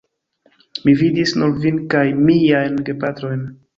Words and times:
Mi 0.87 0.95
vidis 1.01 1.33
nur 1.41 1.53
vin 1.65 1.77
kaj 1.95 2.03
miajn 2.25 2.81
gepatrojn. 2.89 3.45